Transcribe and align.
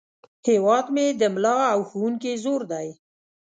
هیواد 0.47 0.85
مې 0.95 1.05
د 1.19 1.21
ملا 1.33 1.57
او 1.73 1.79
ښوونکي 1.89 2.33
زور 2.43 2.61
دی 2.71 2.87